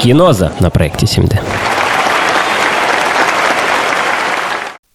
Киноза 0.00 0.52
на 0.60 0.70
проекте 0.70 1.06
7D. 1.06 1.38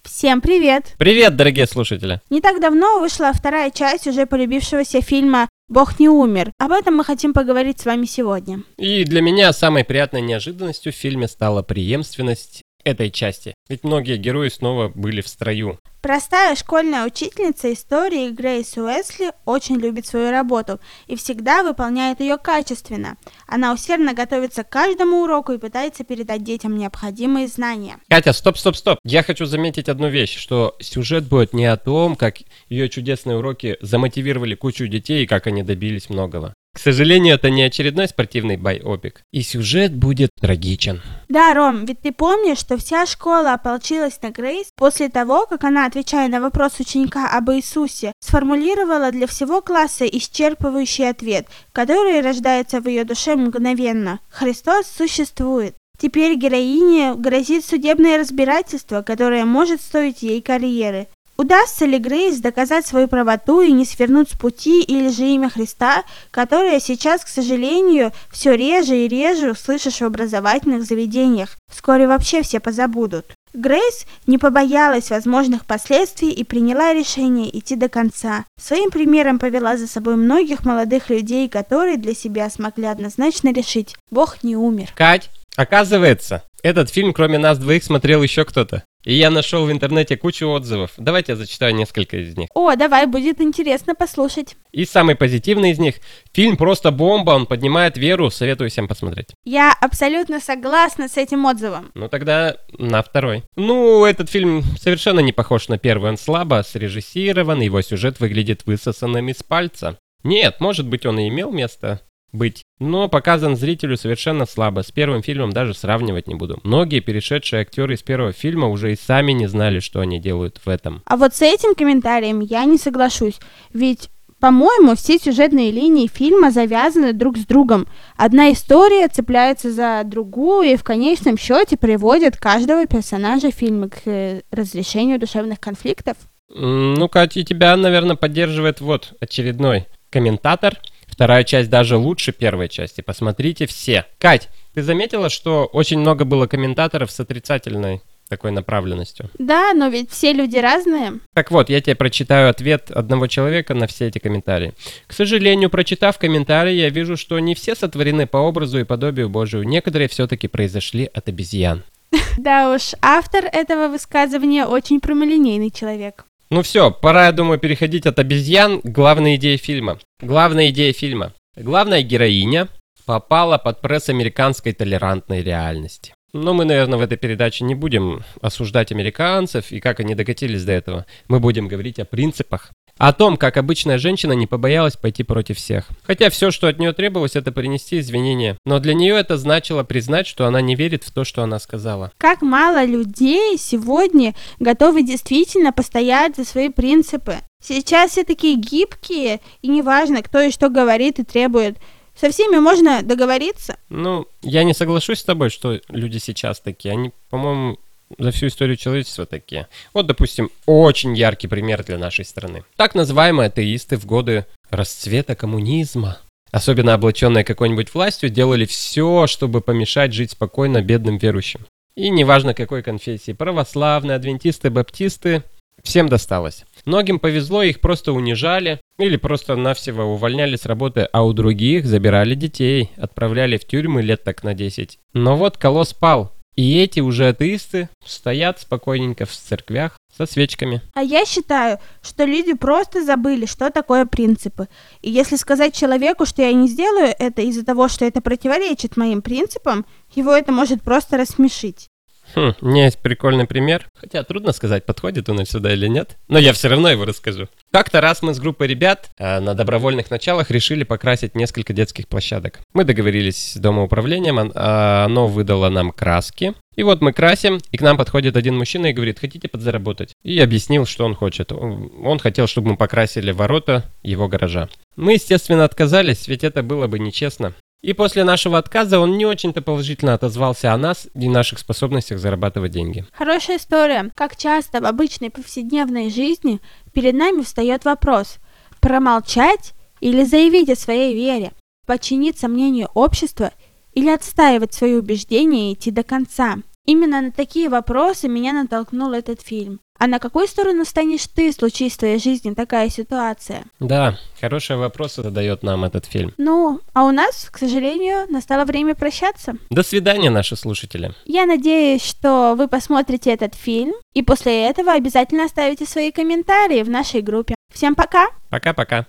Всем 0.04 0.40
привет! 0.40 0.94
Привет, 0.96 1.34
дорогие 1.34 1.66
слушатели! 1.66 2.20
Не 2.30 2.40
так 2.40 2.60
давно 2.60 3.00
вышла 3.00 3.32
вторая 3.32 3.70
часть 3.70 4.06
уже 4.06 4.26
полюбившегося 4.26 5.00
фильма 5.00 5.48
«Бог 5.68 5.98
не 5.98 6.08
умер». 6.08 6.52
Об 6.58 6.70
этом 6.70 6.96
мы 6.96 7.04
хотим 7.04 7.34
поговорить 7.34 7.80
с 7.80 7.84
вами 7.84 8.06
сегодня. 8.06 8.62
И 8.78 9.04
для 9.04 9.20
меня 9.20 9.52
самой 9.52 9.84
приятной 9.84 10.20
неожиданностью 10.20 10.92
в 10.92 10.96
фильме 10.96 11.26
стала 11.26 11.62
преемственность 11.62 12.62
этой 12.84 13.10
части. 13.10 13.54
Ведь 13.72 13.84
многие 13.84 14.18
герои 14.18 14.50
снова 14.50 14.92
были 14.94 15.22
в 15.22 15.28
строю. 15.28 15.78
Простая 16.02 16.56
школьная 16.56 17.06
учительница 17.06 17.72
истории 17.72 18.28
Грейс 18.28 18.76
Уэсли 18.76 19.32
очень 19.46 19.76
любит 19.76 20.04
свою 20.04 20.30
работу 20.30 20.78
и 21.06 21.16
всегда 21.16 21.62
выполняет 21.62 22.20
ее 22.20 22.36
качественно. 22.36 23.16
Она 23.46 23.72
усердно 23.72 24.12
готовится 24.12 24.62
к 24.62 24.68
каждому 24.68 25.22
уроку 25.22 25.52
и 25.52 25.58
пытается 25.58 26.04
передать 26.04 26.44
детям 26.44 26.76
необходимые 26.76 27.48
знания. 27.48 27.96
Катя, 28.10 28.34
стоп, 28.34 28.58
стоп, 28.58 28.76
стоп. 28.76 28.98
Я 29.04 29.22
хочу 29.22 29.46
заметить 29.46 29.88
одну 29.88 30.10
вещь, 30.10 30.36
что 30.36 30.76
сюжет 30.78 31.24
будет 31.24 31.54
не 31.54 31.64
о 31.64 31.78
том, 31.78 32.14
как 32.16 32.40
ее 32.68 32.90
чудесные 32.90 33.38
уроки 33.38 33.78
замотивировали 33.80 34.54
кучу 34.54 34.86
детей 34.86 35.24
и 35.24 35.26
как 35.26 35.46
они 35.46 35.62
добились 35.62 36.10
многого. 36.10 36.52
К 36.74 36.78
сожалению, 36.78 37.34
это 37.34 37.50
не 37.50 37.62
очередной 37.62 38.08
спортивный 38.08 38.56
байопик, 38.56 39.24
и 39.30 39.42
сюжет 39.42 39.94
будет 39.94 40.30
трагичен. 40.40 41.02
Да, 41.28 41.52
Ром, 41.52 41.84
ведь 41.84 42.00
ты 42.00 42.12
помнишь, 42.12 42.58
что 42.58 42.78
вся 42.78 43.04
школа 43.04 43.52
ополчилась 43.52 44.20
на 44.22 44.30
Грейс 44.30 44.68
после 44.74 45.10
того, 45.10 45.46
как 45.46 45.64
она, 45.64 45.84
отвечая 45.84 46.28
на 46.28 46.40
вопрос 46.40 46.80
ученика 46.80 47.28
об 47.28 47.50
Иисусе, 47.50 48.12
сформулировала 48.20 49.12
для 49.12 49.26
всего 49.26 49.60
класса 49.60 50.06
исчерпывающий 50.06 51.10
ответ, 51.10 51.46
который 51.72 52.22
рождается 52.22 52.80
в 52.80 52.88
ее 52.88 53.04
душе 53.04 53.36
мгновенно. 53.36 54.20
Христос 54.30 54.86
существует. 54.86 55.76
Теперь 55.98 56.36
героине 56.36 57.14
грозит 57.14 57.64
судебное 57.64 58.18
разбирательство, 58.18 59.02
которое 59.02 59.44
может 59.44 59.80
стоить 59.80 60.22
ей 60.22 60.40
карьеры. 60.40 61.06
Удастся 61.36 61.86
ли 61.86 61.98
Грейс 61.98 62.38
доказать 62.38 62.86
свою 62.86 63.08
правоту 63.08 63.62
и 63.62 63.72
не 63.72 63.84
свернуть 63.84 64.30
с 64.30 64.38
пути 64.38 64.82
или 64.82 65.08
же 65.08 65.24
имя 65.24 65.48
Христа, 65.48 66.04
которое 66.30 66.78
сейчас, 66.78 67.24
к 67.24 67.28
сожалению, 67.28 68.12
все 68.30 68.54
реже 68.54 68.96
и 68.96 69.08
реже 69.08 69.52
услышишь 69.52 70.00
в 70.00 70.04
образовательных 70.04 70.84
заведениях? 70.84 71.56
Вскоре 71.70 72.06
вообще 72.06 72.42
все 72.42 72.60
позабудут. 72.60 73.26
Грейс 73.54 74.06
не 74.26 74.38
побоялась 74.38 75.10
возможных 75.10 75.66
последствий 75.66 76.30
и 76.30 76.42
приняла 76.42 76.94
решение 76.94 77.56
идти 77.56 77.76
до 77.76 77.88
конца. 77.88 78.44
Своим 78.58 78.90
примером 78.90 79.38
повела 79.38 79.76
за 79.76 79.86
собой 79.86 80.16
многих 80.16 80.64
молодых 80.64 81.10
людей, 81.10 81.48
которые 81.48 81.98
для 81.98 82.14
себя 82.14 82.48
смогли 82.48 82.86
однозначно 82.86 83.52
решить– 83.52 83.94
Бог 84.10 84.42
не 84.42 84.56
умер. 84.56 84.92
Кать, 84.94 85.30
оказывается, 85.56 86.44
этот 86.62 86.88
фильм 86.90 87.12
кроме 87.12 87.38
нас 87.38 87.58
двоих 87.58 87.84
смотрел 87.84 88.22
еще 88.22 88.44
кто-то. 88.44 88.84
И 89.04 89.14
я 89.14 89.30
нашел 89.30 89.66
в 89.66 89.72
интернете 89.72 90.16
кучу 90.16 90.46
отзывов. 90.48 90.92
Давайте 90.96 91.32
я 91.32 91.36
зачитаю 91.36 91.74
несколько 91.74 92.18
из 92.18 92.36
них. 92.36 92.48
О, 92.54 92.74
давай, 92.76 93.06
будет 93.06 93.40
интересно 93.40 93.94
послушать. 93.94 94.56
И 94.70 94.84
самый 94.84 95.16
позитивный 95.16 95.72
из 95.72 95.78
них. 95.78 95.96
Фильм 96.32 96.56
просто 96.56 96.92
бомба, 96.92 97.32
он 97.32 97.46
поднимает 97.46 97.96
веру, 97.96 98.30
советую 98.30 98.70
всем 98.70 98.86
посмотреть. 98.86 99.28
Я 99.44 99.72
абсолютно 99.80 100.40
согласна 100.40 101.08
с 101.08 101.16
этим 101.16 101.44
отзывом. 101.46 101.90
Ну 101.94 102.08
тогда 102.08 102.56
на 102.78 103.02
второй. 103.02 103.42
Ну, 103.56 104.04
этот 104.04 104.30
фильм 104.30 104.62
совершенно 104.78 105.20
не 105.20 105.32
похож 105.32 105.68
на 105.68 105.78
первый, 105.78 106.10
он 106.10 106.16
слабо 106.16 106.62
срежиссирован, 106.66 107.60
его 107.60 107.82
сюжет 107.82 108.20
выглядит 108.20 108.66
высосанным 108.66 109.28
из 109.28 109.42
пальца. 109.42 109.98
Нет, 110.22 110.60
может 110.60 110.86
быть 110.86 111.04
он 111.04 111.18
и 111.18 111.28
имел 111.28 111.50
место 111.50 112.00
быть. 112.32 112.62
Но 112.78 113.08
показан 113.08 113.56
зрителю 113.56 113.96
совершенно 113.96 114.46
слабо. 114.46 114.82
С 114.82 114.90
первым 114.90 115.22
фильмом 115.22 115.52
даже 115.52 115.74
сравнивать 115.74 116.26
не 116.26 116.34
буду. 116.34 116.58
Многие 116.62 117.00
перешедшие 117.00 117.62
актеры 117.62 117.94
из 117.94 118.02
первого 118.02 118.32
фильма 118.32 118.68
уже 118.68 118.92
и 118.92 118.96
сами 118.96 119.32
не 119.32 119.46
знали, 119.46 119.80
что 119.80 120.00
они 120.00 120.18
делают 120.18 120.60
в 120.64 120.68
этом. 120.68 121.02
А 121.06 121.16
вот 121.16 121.34
с 121.34 121.42
этим 121.42 121.74
комментарием 121.74 122.40
я 122.40 122.64
не 122.64 122.78
соглашусь. 122.78 123.38
Ведь 123.72 124.08
по-моему, 124.40 124.96
все 124.96 125.18
сюжетные 125.18 125.70
линии 125.70 126.08
фильма 126.08 126.50
завязаны 126.50 127.12
друг 127.12 127.38
с 127.38 127.46
другом. 127.46 127.86
Одна 128.16 128.52
история 128.52 129.06
цепляется 129.06 129.70
за 129.70 130.02
другую 130.04 130.70
и 130.70 130.76
в 130.76 130.82
конечном 130.82 131.38
счете 131.38 131.76
приводит 131.76 132.36
каждого 132.38 132.84
персонажа 132.86 133.52
фильма 133.52 133.88
к 133.88 134.00
э, 134.06 134.40
разрешению 134.50 135.20
душевных 135.20 135.60
конфликтов. 135.60 136.16
Ну, 136.52 137.08
Катя, 137.08 137.44
тебя, 137.44 137.76
наверное, 137.76 138.16
поддерживает 138.16 138.80
вот 138.80 139.14
очередной 139.20 139.86
комментатор– 140.10 140.76
Вторая 141.12 141.44
часть 141.44 141.68
даже 141.68 141.98
лучше 141.98 142.32
первой 142.32 142.70
части. 142.70 143.02
Посмотрите 143.02 143.66
все. 143.66 144.06
Кать, 144.18 144.48
ты 144.72 144.82
заметила, 144.82 145.28
что 145.28 145.66
очень 145.66 145.98
много 145.98 146.24
было 146.24 146.46
комментаторов 146.46 147.10
с 147.10 147.20
отрицательной 147.20 148.00
такой 148.30 148.50
направленностью. 148.50 149.28
Да, 149.38 149.74
но 149.74 149.88
ведь 149.88 150.10
все 150.10 150.32
люди 150.32 150.56
разные. 150.56 151.20
Так 151.34 151.50
вот, 151.50 151.68
я 151.68 151.82
тебе 151.82 151.94
прочитаю 151.96 152.48
ответ 152.48 152.90
одного 152.90 153.26
человека 153.26 153.74
на 153.74 153.86
все 153.86 154.06
эти 154.06 154.20
комментарии. 154.20 154.72
К 155.06 155.12
сожалению, 155.12 155.68
прочитав 155.68 156.16
комментарии, 156.16 156.72
я 156.72 156.88
вижу, 156.88 157.18
что 157.18 157.38
не 157.40 157.54
все 157.54 157.74
сотворены 157.74 158.26
по 158.26 158.38
образу 158.38 158.80
и 158.80 158.84
подобию 158.84 159.28
Божию. 159.28 159.64
Некоторые 159.64 160.08
все-таки 160.08 160.48
произошли 160.48 161.10
от 161.12 161.28
обезьян. 161.28 161.82
Да 162.38 162.74
уж, 162.74 162.92
автор 163.02 163.44
этого 163.44 163.88
высказывания 163.88 164.64
очень 164.64 164.98
прямолинейный 165.00 165.70
человек. 165.70 166.24
Ну 166.52 166.60
все, 166.60 166.90
пора, 166.90 167.28
я 167.28 167.32
думаю, 167.32 167.58
переходить 167.58 168.04
от 168.04 168.18
обезьян 168.18 168.82
к 168.82 168.84
главной 168.84 169.36
идее 169.36 169.56
фильма. 169.56 169.98
Главная 170.20 170.68
идея 170.68 170.92
фильма. 170.92 171.32
Главная 171.56 172.02
героиня 172.02 172.68
попала 173.06 173.56
под 173.56 173.80
пресс 173.80 174.10
американской 174.10 174.74
толерантной 174.74 175.42
реальности. 175.42 176.12
Но 176.34 176.52
мы, 176.52 176.66
наверное, 176.66 176.98
в 176.98 177.02
этой 177.02 177.16
передаче 177.16 177.64
не 177.64 177.74
будем 177.74 178.22
осуждать 178.42 178.92
американцев 178.92 179.72
и 179.72 179.80
как 179.80 180.00
они 180.00 180.14
докатились 180.14 180.62
до 180.64 180.72
этого. 180.72 181.06
Мы 181.26 181.40
будем 181.40 181.68
говорить 181.68 181.98
о 181.98 182.04
принципах, 182.04 182.70
о 182.98 183.12
том, 183.12 183.36
как 183.36 183.56
обычная 183.56 183.98
женщина 183.98 184.32
не 184.32 184.46
побоялась 184.46 184.96
пойти 184.96 185.22
против 185.22 185.56
всех. 185.56 185.88
Хотя 186.02 186.30
все, 186.30 186.50
что 186.50 186.68
от 186.68 186.78
нее 186.78 186.92
требовалось, 186.92 187.36
это 187.36 187.52
принести 187.52 187.98
извинения. 187.98 188.56
Но 188.64 188.78
для 188.78 188.94
нее 188.94 189.16
это 189.16 189.36
значило 189.36 189.82
признать, 189.82 190.26
что 190.26 190.46
она 190.46 190.60
не 190.60 190.74
верит 190.74 191.04
в 191.04 191.10
то, 191.10 191.24
что 191.24 191.42
она 191.42 191.58
сказала. 191.58 192.12
Как 192.18 192.42
мало 192.42 192.84
людей 192.84 193.56
сегодня 193.58 194.34
готовы 194.58 195.02
действительно 195.02 195.72
постоять 195.72 196.36
за 196.36 196.44
свои 196.44 196.68
принципы. 196.68 197.38
Сейчас 197.62 198.12
все 198.12 198.24
такие 198.24 198.56
гибкие, 198.56 199.40
и 199.62 199.68
неважно, 199.68 200.22
кто 200.22 200.40
и 200.40 200.50
что 200.50 200.68
говорит 200.68 201.18
и 201.18 201.24
требует. 201.24 201.78
Со 202.14 202.30
всеми 202.30 202.58
можно 202.58 203.02
договориться? 203.02 203.76
Ну, 203.88 204.26
я 204.42 204.64
не 204.64 204.74
соглашусь 204.74 205.20
с 205.20 205.24
тобой, 205.24 205.48
что 205.48 205.80
люди 205.88 206.18
сейчас 206.18 206.60
такие. 206.60 206.92
Они, 206.92 207.12
по-моему, 207.30 207.78
за 208.18 208.30
всю 208.30 208.46
историю 208.48 208.76
человечества 208.76 209.26
такие. 209.26 209.68
Вот, 209.92 210.06
допустим, 210.06 210.50
очень 210.66 211.16
яркий 211.16 211.48
пример 211.48 211.84
для 211.84 211.98
нашей 211.98 212.24
страны. 212.24 212.64
Так 212.76 212.94
называемые 212.94 213.46
атеисты 213.48 213.96
в 213.96 214.06
годы 214.06 214.46
расцвета 214.70 215.34
коммунизма, 215.34 216.18
особенно 216.50 216.94
облаченные 216.94 217.44
какой-нибудь 217.44 217.92
властью, 217.94 218.30
делали 218.30 218.64
все, 218.64 219.26
чтобы 219.26 219.60
помешать 219.60 220.12
жить 220.12 220.32
спокойно 220.32 220.82
бедным 220.82 221.18
верующим. 221.18 221.66
И 221.94 222.08
неважно 222.08 222.54
какой 222.54 222.82
конфессии, 222.82 223.32
православные, 223.32 224.16
адвентисты, 224.16 224.70
баптисты, 224.70 225.42
всем 225.82 226.08
досталось. 226.08 226.64
Многим 226.84 227.18
повезло, 227.18 227.62
их 227.62 227.80
просто 227.80 228.12
унижали 228.12 228.80
или 228.98 229.16
просто 229.16 229.56
навсего 229.56 230.04
увольняли 230.04 230.56
с 230.56 230.64
работы, 230.64 231.08
а 231.12 231.24
у 231.24 231.32
других 231.32 231.86
забирали 231.86 232.34
детей, 232.34 232.90
отправляли 232.96 233.58
в 233.58 233.66
тюрьмы 233.66 234.02
лет 234.02 234.24
так 234.24 234.42
на 234.42 234.54
10. 234.54 234.98
Но 235.12 235.36
вот 235.36 235.58
колосс 235.58 235.92
пал, 235.92 236.32
и 236.56 236.78
эти 236.78 237.00
уже 237.00 237.28
атеисты 237.28 237.88
стоят 238.04 238.60
спокойненько 238.60 239.26
в 239.26 239.32
церквях 239.32 239.96
со 240.14 240.26
свечками. 240.26 240.82
А 240.94 241.02
я 241.02 241.24
считаю, 241.24 241.78
что 242.02 242.24
люди 242.24 242.52
просто 242.52 243.04
забыли, 243.04 243.46
что 243.46 243.70
такое 243.70 244.04
принципы. 244.04 244.68
И 245.00 245.10
если 245.10 245.36
сказать 245.36 245.74
человеку, 245.74 246.26
что 246.26 246.42
я 246.42 246.52
не 246.52 246.68
сделаю 246.68 247.14
это 247.18 247.42
из-за 247.42 247.64
того, 247.64 247.88
что 247.88 248.04
это 248.04 248.20
противоречит 248.20 248.96
моим 248.96 249.22
принципам, 249.22 249.86
его 250.14 250.32
это 250.32 250.52
может 250.52 250.82
просто 250.82 251.16
рассмешить. 251.16 251.88
Хм, 252.34 252.54
у 252.60 252.66
меня 252.66 252.86
есть 252.86 252.98
прикольный 252.98 253.46
пример. 253.46 253.86
Хотя 253.94 254.22
трудно 254.22 254.52
сказать, 254.52 254.84
подходит 254.86 255.28
он 255.28 255.44
сюда 255.44 255.72
или 255.72 255.86
нет. 255.86 256.16
Но 256.28 256.38
я 256.38 256.52
все 256.52 256.68
равно 256.68 256.90
его 256.90 257.04
расскажу. 257.04 257.48
Как-то 257.70 258.00
раз 258.00 258.22
мы 258.22 258.34
с 258.34 258.38
группой 258.38 258.66
ребят 258.66 259.10
э, 259.18 259.40
на 259.40 259.54
добровольных 259.54 260.10
началах 260.10 260.50
решили 260.50 260.84
покрасить 260.84 261.34
несколько 261.34 261.72
детских 261.72 262.08
площадок. 262.08 262.60
Мы 262.72 262.84
договорились 262.84 263.52
с 263.52 263.56
домоуправлением, 263.56 264.52
а 264.54 265.04
оно 265.04 265.26
выдало 265.26 265.68
нам 265.68 265.90
краски. 265.90 266.54
И 266.74 266.82
вот 266.82 267.02
мы 267.02 267.12
красим, 267.12 267.60
и 267.70 267.76
к 267.76 267.82
нам 267.82 267.98
подходит 267.98 268.36
один 268.36 268.56
мужчина 268.56 268.86
и 268.86 268.92
говорит, 268.94 269.18
хотите 269.18 269.46
подзаработать? 269.46 270.14
И 270.22 270.38
объяснил, 270.38 270.86
что 270.86 271.04
он 271.04 271.14
хочет. 271.14 271.52
Он 271.52 272.18
хотел, 272.18 272.46
чтобы 272.46 272.70
мы 272.70 272.76
покрасили 272.76 273.30
ворота 273.30 273.84
его 274.02 274.26
гаража. 274.28 274.68
Мы, 274.96 275.14
естественно, 275.14 275.64
отказались, 275.64 276.28
ведь 276.28 276.44
это 276.44 276.62
было 276.62 276.86
бы 276.86 276.98
нечестно. 276.98 277.54
И 277.82 277.94
после 277.94 278.22
нашего 278.22 278.58
отказа 278.58 279.00
он 279.00 279.18
не 279.18 279.26
очень-то 279.26 279.60
положительно 279.60 280.14
отозвался 280.14 280.72
о 280.72 280.78
нас 280.78 281.08
и 281.14 281.28
наших 281.28 281.58
способностях 281.58 282.20
зарабатывать 282.20 282.70
деньги. 282.70 283.04
Хорошая 283.12 283.56
история. 283.56 284.10
Как 284.14 284.36
часто 284.36 284.80
в 284.80 284.86
обычной 284.86 285.30
повседневной 285.30 286.08
жизни 286.08 286.60
перед 286.92 287.14
нами 287.14 287.42
встает 287.42 287.84
вопрос 287.84 288.36
промолчать 288.80 289.74
или 290.00 290.22
заявить 290.22 290.70
о 290.70 290.76
своей 290.76 291.14
вере, 291.14 291.52
подчиниться 291.84 292.46
мнению 292.46 292.88
общества 292.94 293.50
или 293.94 294.10
отстаивать 294.10 294.72
свои 294.72 294.94
убеждения 294.94 295.72
и 295.72 295.74
идти 295.74 295.90
до 295.90 296.04
конца? 296.04 296.58
Именно 296.84 297.20
на 297.20 297.30
такие 297.30 297.68
вопросы 297.68 298.26
меня 298.28 298.52
натолкнул 298.52 299.12
этот 299.12 299.40
фильм. 299.40 299.80
А 300.00 300.08
на 300.08 300.18
какую 300.18 300.48
сторону 300.48 300.84
станешь 300.84 301.28
ты, 301.28 301.52
случись 301.52 301.92
в 301.92 301.98
твоей 301.98 302.18
жизни 302.18 302.54
такая 302.54 302.88
ситуация? 302.88 303.66
Да, 303.78 304.18
хорошие 304.40 304.76
вопросы 304.76 305.22
задает 305.22 305.62
нам 305.62 305.84
этот 305.84 306.06
фильм. 306.06 306.34
Ну, 306.38 306.80
а 306.92 307.04
у 307.04 307.12
нас, 307.12 307.48
к 307.52 307.58
сожалению, 307.58 308.26
настало 308.28 308.64
время 308.64 308.96
прощаться. 308.96 309.54
До 309.70 309.84
свидания, 309.84 310.30
наши 310.30 310.56
слушатели. 310.56 311.14
Я 311.24 311.46
надеюсь, 311.46 312.04
что 312.04 312.56
вы 312.58 312.66
посмотрите 312.66 313.30
этот 313.30 313.54
фильм 313.54 313.94
и 314.12 314.22
после 314.22 314.68
этого 314.68 314.92
обязательно 314.92 315.44
оставите 315.44 315.86
свои 315.86 316.10
комментарии 316.10 316.82
в 316.82 316.90
нашей 316.90 317.20
группе. 317.20 317.54
Всем 317.72 317.94
пока! 317.94 318.26
Пока-пока. 318.50 319.00